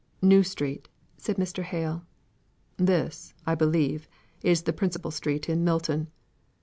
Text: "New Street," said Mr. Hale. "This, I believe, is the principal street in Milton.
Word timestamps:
"New 0.23 0.41
Street," 0.41 0.89
said 1.19 1.37
Mr. 1.37 1.61
Hale. 1.61 2.03
"This, 2.75 3.35
I 3.45 3.53
believe, 3.53 4.07
is 4.41 4.63
the 4.63 4.73
principal 4.73 5.11
street 5.11 5.47
in 5.47 5.63
Milton. 5.63 6.07